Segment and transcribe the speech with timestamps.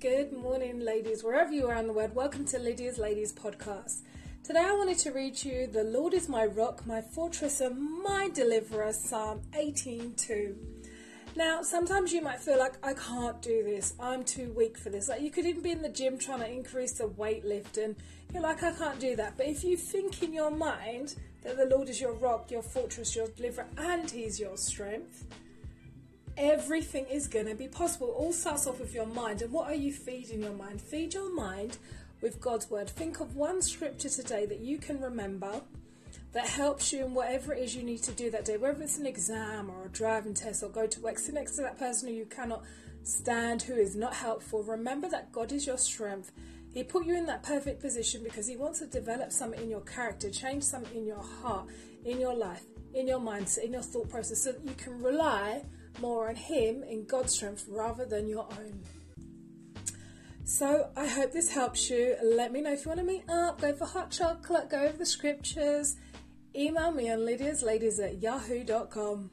[0.00, 2.14] Good morning, ladies, wherever you are in the world.
[2.14, 4.02] Welcome to Lydia's Ladies podcast.
[4.44, 8.30] Today I wanted to read you The Lord is my rock, my fortress, and my
[8.32, 10.54] deliverer, Psalm 18:2.
[11.34, 13.94] Now, sometimes you might feel like I can't do this.
[13.98, 15.08] I'm too weak for this.
[15.08, 17.96] Like you could even be in the gym trying to increase the weight lift and
[18.32, 19.36] you're like, I can't do that.
[19.36, 23.16] But if you think in your mind that the Lord is your rock, your fortress,
[23.16, 25.24] your deliverer, and He's your strength,
[26.38, 28.08] everything is going to be possible.
[28.08, 29.42] It All starts off with your mind.
[29.42, 30.80] And what are you feeding your mind?
[30.80, 31.76] Feed your mind
[32.20, 32.88] with God's word.
[32.88, 35.60] Think of one scripture today that you can remember
[36.32, 38.98] that helps you in whatever it is you need to do that day, whether it's
[38.98, 42.08] an exam or a driving test or go to work, sit next to that person
[42.08, 42.62] who you cannot
[43.02, 44.62] stand, who is not helpful.
[44.62, 46.32] Remember that God is your strength.
[46.72, 49.80] He put you in that perfect position because He wants to develop something in your
[49.80, 51.66] character, change something in your heart,
[52.04, 52.64] in your life,
[52.94, 55.62] in your mindset, in your thought process, so that you can rely
[56.00, 58.82] more on Him in God's strength rather than your own.
[60.44, 62.16] So I hope this helps you.
[62.22, 64.96] Let me know if you want to meet up, go for hot chocolate, go over
[64.96, 65.96] the scriptures.
[66.56, 69.30] Email me on lydiasladies at yahoo.com.